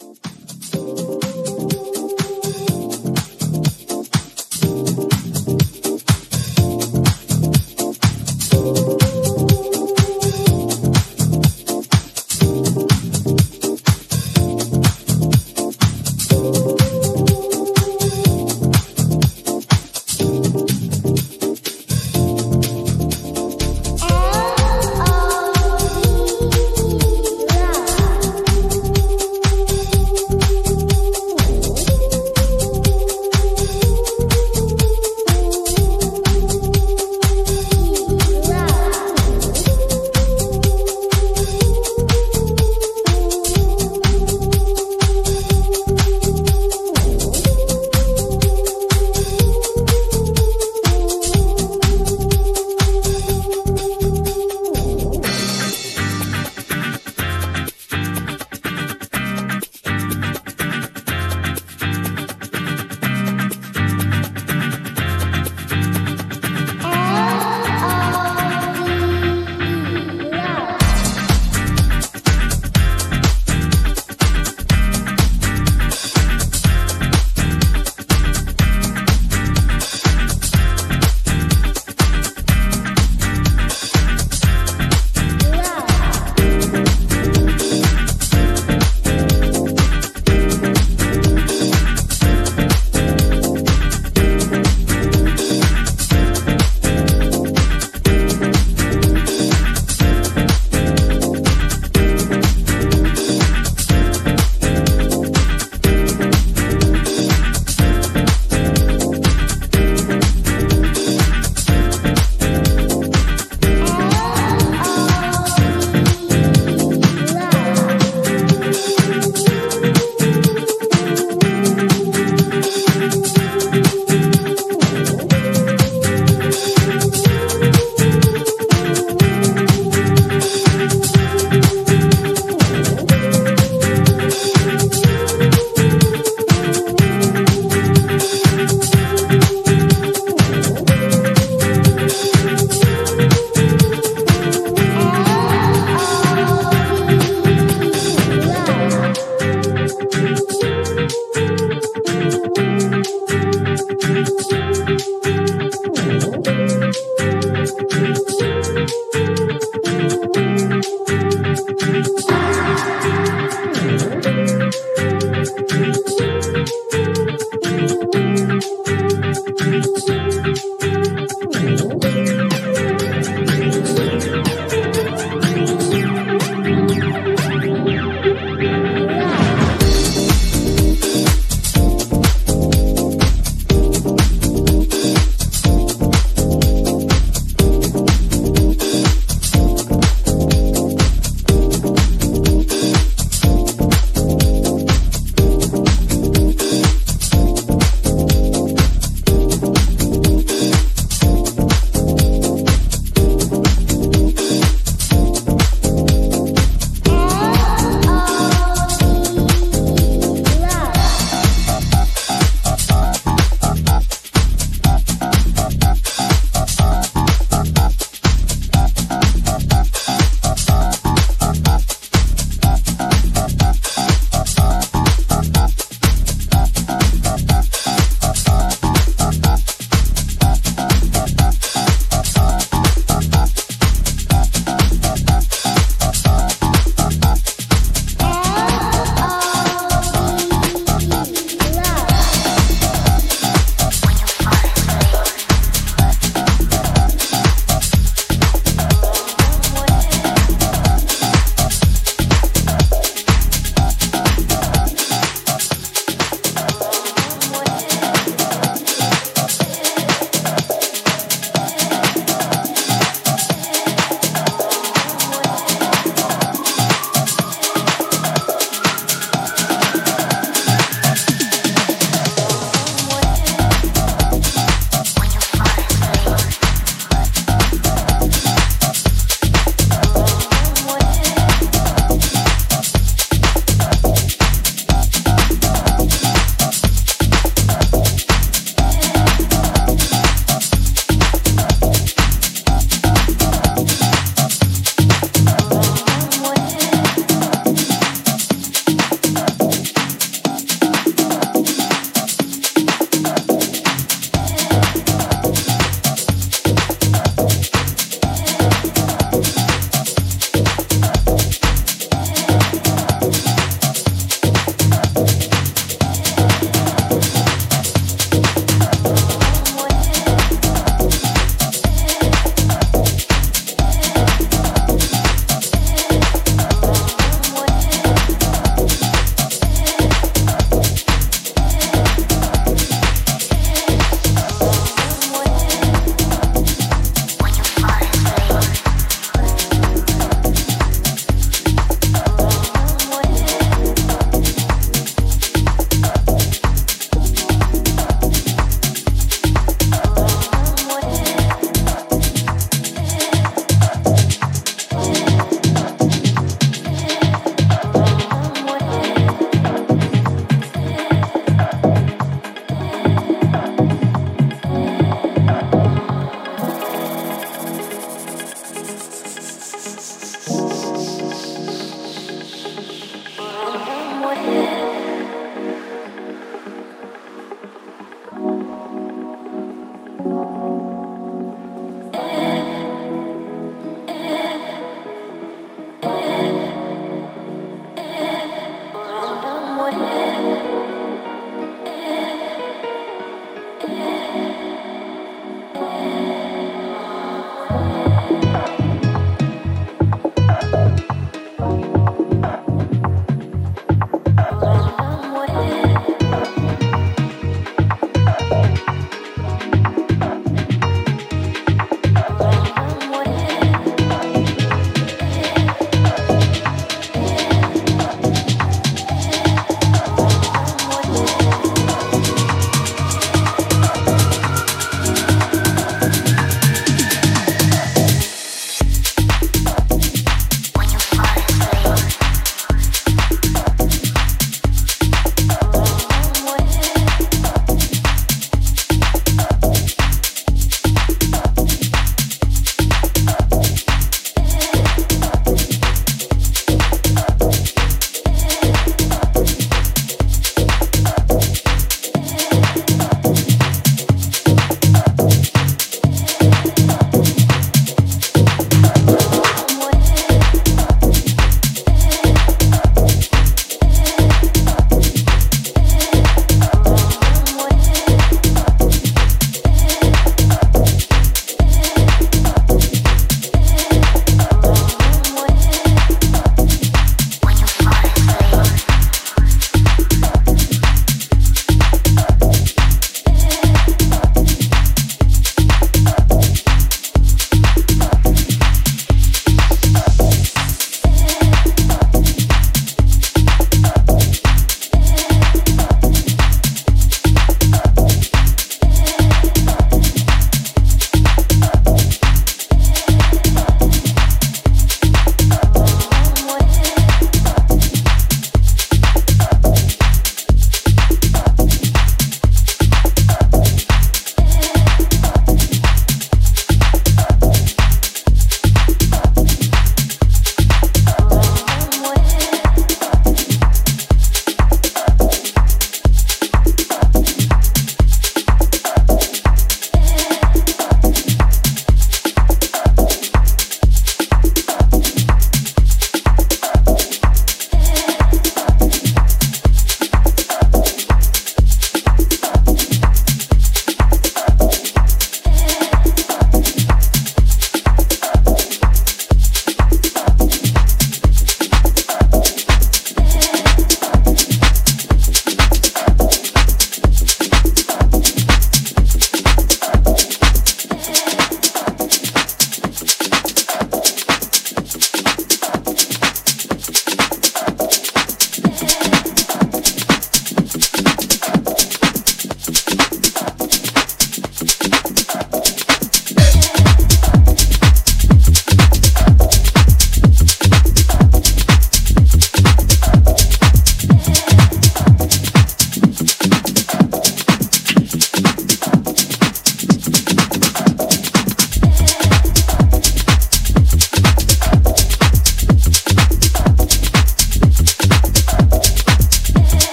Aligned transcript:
you 0.00 0.35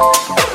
Bye. 0.00 0.49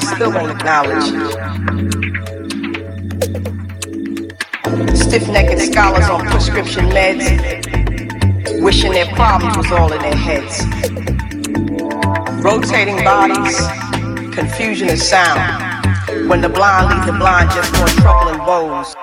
Still 0.00 0.32
won't 0.32 0.50
acknowledge. 0.50 1.04
Stiff-necked 4.96 5.60
scholars 5.60 6.08
on 6.10 6.26
prescription 6.26 6.86
meds, 6.86 8.62
wishing 8.62 8.92
their 8.92 9.06
problems 9.14 9.56
was 9.56 9.70
all 9.70 9.92
in 9.92 10.00
their 10.00 10.16
heads. 10.16 10.64
Rotating 12.42 13.02
bodies, 13.04 13.56
confusion 14.34 14.88
of 14.90 14.98
sound. 14.98 16.28
When 16.28 16.40
the 16.40 16.48
blind 16.48 16.88
lead 16.88 17.06
the 17.06 17.18
blind, 17.18 17.50
just 17.50 17.72
more 17.76 17.88
trouble 17.88 18.30
and 18.30 18.40
woes. 18.46 18.94